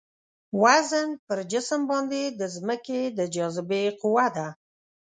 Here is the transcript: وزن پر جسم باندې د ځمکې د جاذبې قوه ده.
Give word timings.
وزن 0.61 1.07
پر 1.25 1.37
جسم 1.51 1.81
باندې 1.91 2.21
د 2.39 2.41
ځمکې 2.55 2.99
د 3.17 3.19
جاذبې 3.35 3.83
قوه 4.01 4.27
ده. 4.35 4.47